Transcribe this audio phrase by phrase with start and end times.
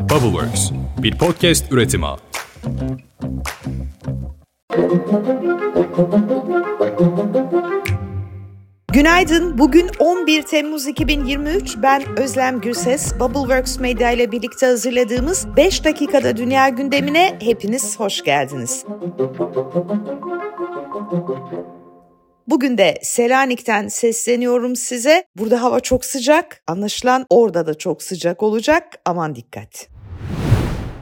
[0.00, 0.70] Bubbleworks,
[1.02, 2.06] bir podcast üretimi.
[8.92, 9.58] Günaydın.
[9.58, 11.76] Bugün 11 Temmuz 2023.
[11.82, 13.20] Ben Özlem Gürses.
[13.20, 18.84] Bubbleworks Medya ile birlikte hazırladığımız 5 dakikada dünya gündemine hepiniz hoş geldiniz.
[22.48, 25.24] Bugün de Selanik'ten sesleniyorum size.
[25.36, 26.62] Burada hava çok sıcak.
[26.66, 28.84] Anlaşılan orada da çok sıcak olacak.
[29.04, 29.99] Aman dikkat.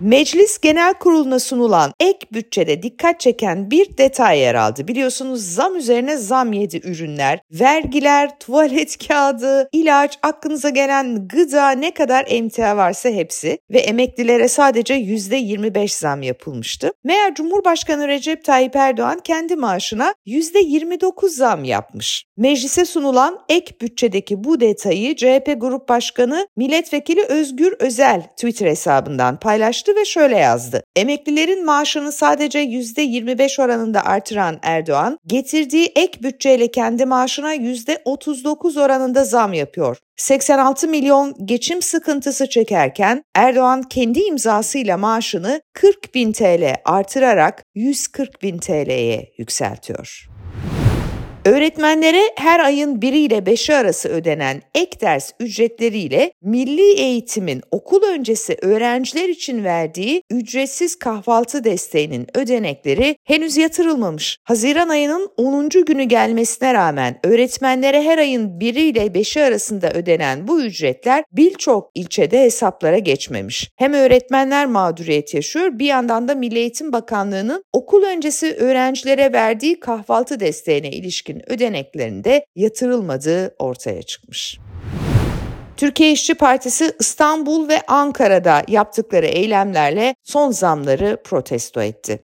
[0.00, 4.88] Meclis Genel Kurulu'na sunulan ek bütçede dikkat çeken bir detay yer aldı.
[4.88, 12.24] Biliyorsunuz zam üzerine zam yedi ürünler, vergiler, tuvalet kağıdı, ilaç, aklınıza gelen gıda ne kadar
[12.28, 16.92] emtia varsa hepsi ve emeklilere sadece %25 zam yapılmıştı.
[17.04, 22.24] Meğer Cumhurbaşkanı Recep Tayyip Erdoğan kendi maaşına %29 zam yapmış.
[22.36, 29.89] Meclise sunulan ek bütçedeki bu detayı CHP Grup Başkanı Milletvekili Özgür Özel Twitter hesabından paylaştı
[29.96, 30.82] ve şöyle yazdı.
[30.96, 39.52] Emeklilerin maaşını sadece %25 oranında artıran Erdoğan, getirdiği ek bütçeyle kendi maaşına %39 oranında zam
[39.52, 39.96] yapıyor.
[40.16, 48.58] 86 milyon geçim sıkıntısı çekerken Erdoğan kendi imzasıyla maaşını 40 bin TL artırarak 140 bin
[48.58, 50.29] TL'ye yükseltiyor.
[51.44, 58.56] Öğretmenlere her ayın 1 ile 5'i arası ödenen ek ders ücretleriyle milli eğitimin okul öncesi
[58.62, 64.38] öğrenciler için verdiği ücretsiz kahvaltı desteğinin ödenekleri henüz yatırılmamış.
[64.44, 65.68] Haziran ayının 10.
[65.68, 72.42] günü gelmesine rağmen öğretmenlere her ayın 1 ile 5'i arasında ödenen bu ücretler birçok ilçede
[72.42, 73.70] hesaplara geçmemiş.
[73.76, 80.40] Hem öğretmenler mağduriyet yaşıyor bir yandan da Milli Eğitim Bakanlığı'nın okul öncesi öğrencilere verdiği kahvaltı
[80.40, 84.58] desteğine ilişkin ilişkin ödeneklerinde yatırılmadığı ortaya çıkmış.
[85.76, 92.24] Türkiye İşçi Partisi İstanbul ve Ankara'da yaptıkları eylemlerle son zamları protesto etti.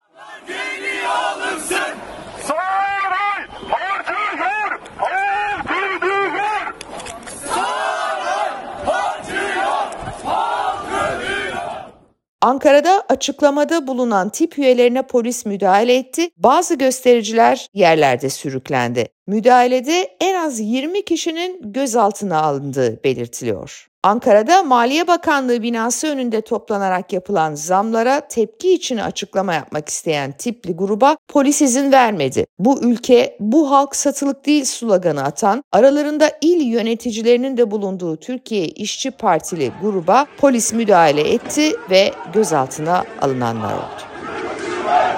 [12.46, 16.28] Ankara'da açıklamada bulunan tip üyelerine polis müdahale etti.
[16.36, 19.08] Bazı göstericiler yerlerde sürüklendi.
[19.26, 23.88] Müdahalede en az 20 kişinin gözaltına alındığı belirtiliyor.
[24.06, 31.16] Ankara'da Maliye Bakanlığı binası önünde toplanarak yapılan zamlara tepki için açıklama yapmak isteyen tipli gruba
[31.28, 32.46] polis izin vermedi.
[32.58, 39.10] Bu ülke, bu halk satılık değil sloganı atan, aralarında il yöneticilerinin de bulunduğu Türkiye İşçi
[39.10, 44.02] Partili gruba polis müdahale etti ve gözaltına alınanlar oldu.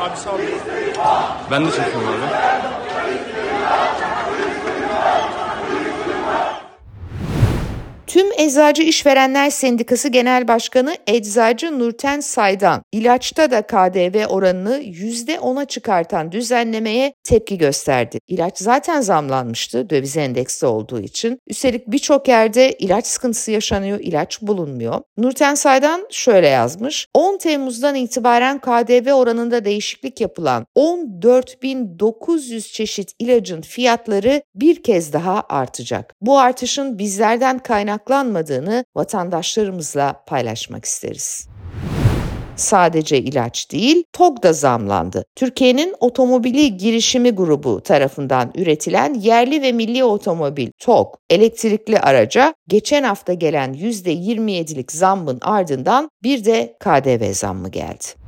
[0.01, 0.41] Abi sağ olun.
[1.51, 2.88] Ben de çekiyorum abi.
[8.09, 16.33] Tüm Eczacı İşverenler Sendikası Genel Başkanı Eczacı Nurten Saydan, ilaçta da KDV oranını %10'a çıkartan
[16.33, 18.19] düzenlemeye tepki gösterdi.
[18.29, 21.39] İlaç zaten zamlanmıştı döviz endeksi olduğu için.
[21.47, 25.01] Üstelik birçok yerde ilaç sıkıntısı yaşanıyor, ilaç bulunmuyor.
[25.19, 27.07] Nurten Saydan şöyle yazmış.
[27.15, 36.15] 10 Temmuz'dan itibaren KDV oranında değişiklik yapılan 14.900 çeşit ilacın fiyatları bir kez daha artacak.
[36.21, 41.49] Bu artışın bizlerden kaynak kaynaklanmadığını vatandaşlarımızla paylaşmak isteriz
[42.57, 45.25] sadece ilaç değil, TOG da zamlandı.
[45.37, 53.33] Türkiye'nin otomobili girişimi grubu tarafından üretilen yerli ve milli otomobil TOG elektrikli araca geçen hafta
[53.33, 58.28] gelen %27'lik zammın ardından bir de KDV zammı geldi.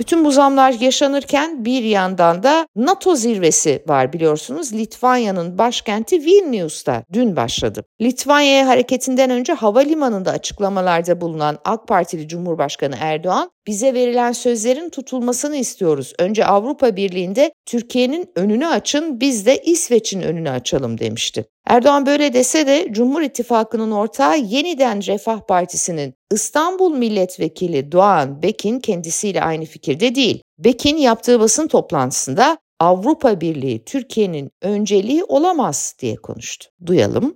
[0.00, 4.72] Bütün bu zamlar yaşanırken bir yandan da NATO zirvesi var biliyorsunuz.
[4.72, 7.84] Litvanya'nın başkenti Vilnius'ta dün başladı.
[8.00, 16.12] Litvanya'ya hareketinden önce havalimanında açıklamalarda bulunan AK Partili Cumhurbaşkanı Erdoğan bize verilen sözlerin tutulmasını istiyoruz.
[16.18, 21.44] Önce Avrupa Birliği'nde Türkiye'nin önünü açın, biz de İsveç'in önünü açalım demişti.
[21.66, 29.42] Erdoğan böyle dese de Cumhur İttifakı'nın ortağı yeniden Refah Partisi'nin İstanbul Milletvekili Doğan Bekin kendisiyle
[29.42, 30.42] aynı fikirde değil.
[30.58, 36.68] Bekin yaptığı basın toplantısında Avrupa Birliği Türkiye'nin önceliği olamaz diye konuştu.
[36.86, 37.34] Duyalım.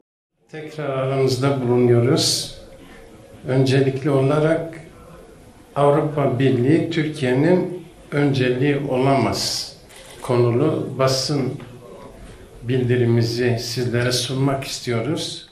[0.52, 2.58] Tekrar aramızda bulunuyoruz.
[3.48, 4.83] Öncelikli olarak
[5.76, 9.72] Avrupa Birliği Türkiye'nin önceliği olamaz
[10.22, 11.52] konulu basın
[12.62, 15.48] bildirimizi sizlere sunmak istiyoruz.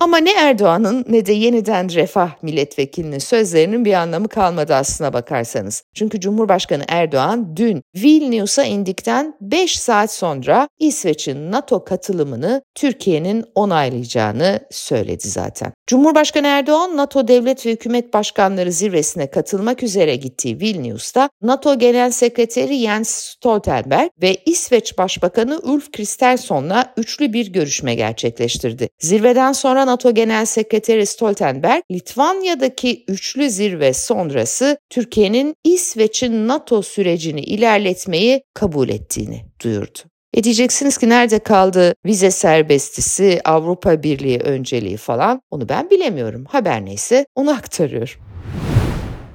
[0.00, 5.82] Ama ne Erdoğan'ın ne de yeniden Refah milletvekilinin sözlerinin bir anlamı kalmadı aslına bakarsanız.
[5.94, 15.28] Çünkü Cumhurbaşkanı Erdoğan dün Vilnius'a indikten 5 saat sonra İsveç'in NATO katılımını Türkiye'nin onaylayacağını söyledi
[15.28, 15.72] zaten.
[15.86, 22.78] Cumhurbaşkanı Erdoğan NATO devlet ve hükümet başkanları zirvesine katılmak üzere gittiği Vilnius'ta NATO Genel Sekreteri
[22.78, 28.88] Jens Stoltenberg ve İsveç Başbakanı Ulf Kristersson'la üçlü bir görüşme gerçekleştirdi.
[28.98, 38.42] Zirveden sonra NATO Genel Sekreteri Stoltenberg, Litvanya'daki üçlü zirve sonrası Türkiye'nin İsveç'in NATO sürecini ilerletmeyi
[38.54, 39.98] kabul ettiğini duyurdu.
[40.34, 46.44] E diyeceksiniz ki nerede kaldı vize serbestisi, Avrupa Birliği önceliği falan onu ben bilemiyorum.
[46.44, 48.25] Haber neyse onu aktarıyorum.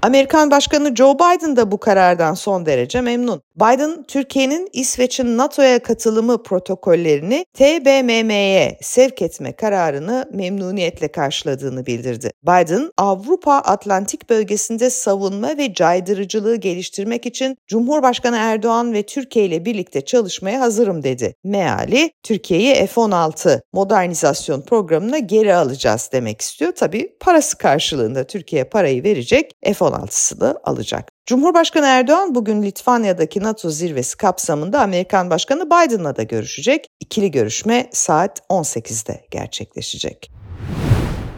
[0.01, 3.41] Amerikan Başkanı Joe Biden da bu karardan son derece memnun.
[3.55, 12.31] Biden, Türkiye'nin İsveç'in NATO'ya katılımı protokollerini TBMM'ye sevk etme kararını memnuniyetle karşıladığını bildirdi.
[12.43, 20.01] Biden, Avrupa Atlantik bölgesinde savunma ve caydırıcılığı geliştirmek için Cumhurbaşkanı Erdoğan ve Türkiye ile birlikte
[20.01, 21.35] çalışmaya hazırım dedi.
[21.43, 26.71] Meali, Türkiye'yi F-16 modernizasyon programına geri alacağız demek istiyor.
[26.75, 29.51] Tabii parası karşılığında Türkiye parayı verecek,
[29.91, 31.11] F-16'sını alacak.
[31.25, 36.87] Cumhurbaşkanı Erdoğan bugün Litvanya'daki NATO zirvesi kapsamında Amerikan Başkanı Biden'la da görüşecek.
[36.99, 40.31] İkili görüşme saat 18'de gerçekleşecek.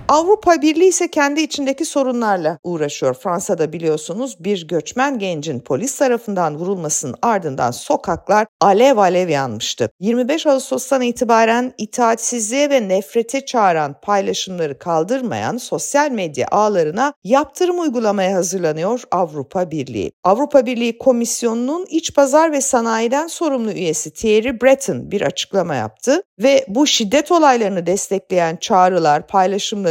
[0.10, 3.14] Avrupa Birliği ise kendi içindeki sorunlarla uğraşıyor.
[3.14, 9.90] Fransa'da biliyorsunuz bir göçmen gencin polis tarafından vurulmasının ardından sokaklar alev alev yanmıştı.
[10.00, 19.04] 25 Ağustos'tan itibaren itaatsizliğe ve nefrete çağıran paylaşımları kaldırmayan sosyal medya ağlarına yaptırım uygulamaya hazırlanıyor
[19.12, 20.12] Avrupa Birliği.
[20.24, 26.66] Avrupa Birliği Komisyonu'nun iç pazar ve sanayiden sorumlu üyesi Thierry Breton bir açıklama yaptı ve
[26.68, 29.28] bu şiddet olaylarını destekleyen çağrılar,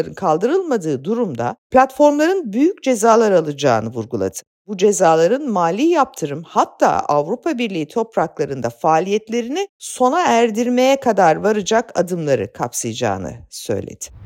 [0.02, 4.38] paylaşımların kaldırılmadığı durumda platformların büyük cezalar alacağını vurguladı.
[4.66, 13.32] Bu cezaların mali yaptırım hatta Avrupa Birliği topraklarında faaliyetlerini sona erdirmeye kadar varacak adımları kapsayacağını
[13.50, 14.21] söyledi.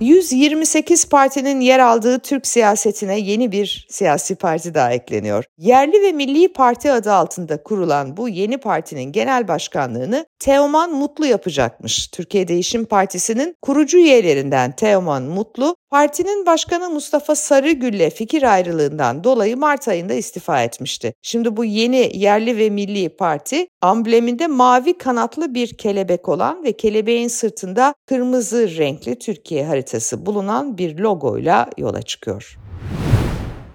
[0.00, 5.44] 128 partinin yer aldığı Türk siyasetine yeni bir siyasi parti daha ekleniyor.
[5.58, 12.06] Yerli ve Milli Parti adı altında kurulan bu yeni partinin genel başkanlığını Teoman Mutlu yapacakmış.
[12.08, 19.88] Türkiye Değişim Partisi'nin kurucu üyelerinden Teoman Mutlu, partinin başkanı Mustafa Sarıgül'le fikir ayrılığından dolayı Mart
[19.88, 21.14] ayında istifa etmişti.
[21.22, 27.28] Şimdi bu yeni yerli ve milli parti ambleminde mavi kanatlı bir kelebek olan ve kelebeğin
[27.28, 29.85] sırtında kırmızı renkli Türkiye haritası
[30.26, 32.58] bulunan bir logoyla yola çıkıyor.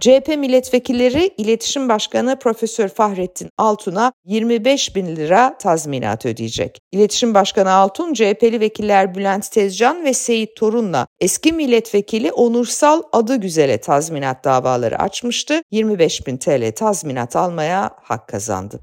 [0.01, 6.79] CHP milletvekilleri İletişim Başkanı Profesör Fahrettin Altun'a 25 bin lira tazminat ödeyecek.
[6.91, 13.77] İletişim Başkanı Altun, CHP'li vekiller Bülent Tezcan ve Seyit Torun'la eski milletvekili Onursal Adı Güzel'e
[13.77, 15.61] tazminat davaları açmıştı.
[15.71, 18.79] 25 bin TL tazminat almaya hak kazandı.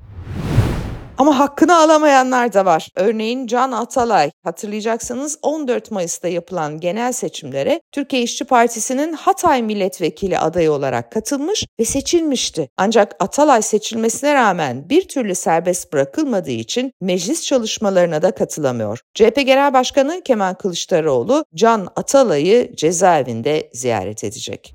[1.18, 2.88] Ama hakkını alamayanlar da var.
[2.96, 4.30] Örneğin Can Atalay.
[4.44, 11.84] Hatırlayacaksınız 14 Mayıs'ta yapılan genel seçimlere Türkiye İşçi Partisi'nin Hatay milletvekili adayı olarak katılmış ve
[11.84, 12.68] seçilmişti.
[12.76, 19.00] Ancak Atalay seçilmesine rağmen bir türlü serbest bırakılmadığı için meclis çalışmalarına da katılamıyor.
[19.14, 24.74] CHP Genel Başkanı Kemal Kılıçdaroğlu Can Atalay'ı cezaevinde ziyaret edecek.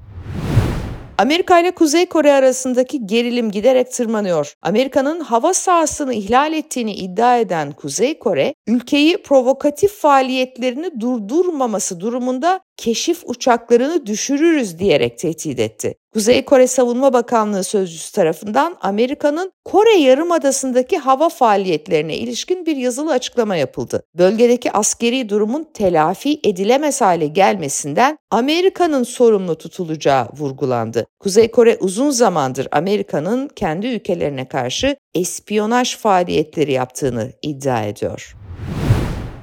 [1.23, 4.53] Amerika ile Kuzey Kore arasındaki gerilim giderek tırmanıyor.
[4.61, 13.23] Amerika'nın hava sahasını ihlal ettiğini iddia eden Kuzey Kore, ülkeyi provokatif faaliyetlerini durdurmaması durumunda keşif
[13.25, 15.95] uçaklarını düşürürüz diyerek tehdit etti.
[16.13, 23.55] Kuzey Kore Savunma Bakanlığı sözcüsü tarafından Amerika'nın Kore Yarımadası'ndaki hava faaliyetlerine ilişkin bir yazılı açıklama
[23.55, 24.03] yapıldı.
[24.17, 31.05] Bölgedeki askeri durumun telafi edilemez hale gelmesinden Amerika'nın sorumlu tutulacağı vurgulandı.
[31.19, 38.35] Kuzey Kore uzun zamandır Amerika'nın kendi ülkelerine karşı espiyonaj faaliyetleri yaptığını iddia ediyor.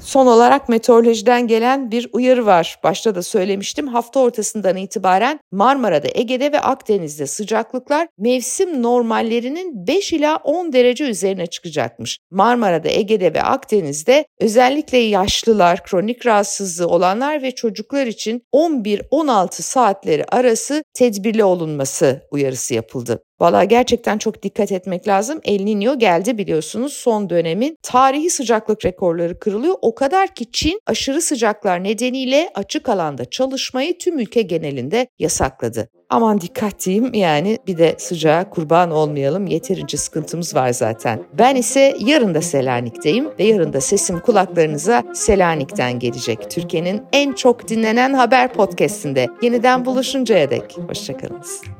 [0.03, 2.79] Son olarak meteorolojiden gelen bir uyarı var.
[2.85, 10.37] Başta da söylemiştim hafta ortasından itibaren Marmara'da, Ege'de ve Akdeniz'de sıcaklıklar mevsim normallerinin 5 ila
[10.37, 12.19] 10 derece üzerine çıkacakmış.
[12.31, 20.85] Marmara'da, Ege'de ve Akdeniz'de özellikle yaşlılar, kronik rahatsızlığı olanlar ve çocuklar için 11-16 saatleri arası
[20.95, 23.23] tedbirli olunması uyarısı yapıldı.
[23.41, 25.41] Valla gerçekten çok dikkat etmek lazım.
[25.45, 29.75] El Niño geldi biliyorsunuz son dönemin tarihi sıcaklık rekorları kırılıyor.
[29.83, 35.89] O kadar ki Çin aşırı sıcaklar nedeniyle açık alanda çalışmayı tüm ülke genelinde yasakladı.
[36.11, 41.23] Aman dikkat diyeyim yani bir de sıcağa kurban olmayalım yeterince sıkıntımız var zaten.
[41.39, 46.51] Ben ise yarın da Selanik'teyim ve yarın da sesim kulaklarınıza Selanik'ten gelecek.
[46.51, 50.79] Türkiye'nin en çok dinlenen haber podcastinde yeniden buluşuncaya dek.
[50.89, 51.80] Hoşçakalınız.